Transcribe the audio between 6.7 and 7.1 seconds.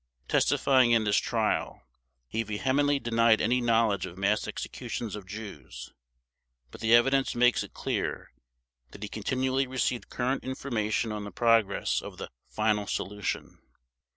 But the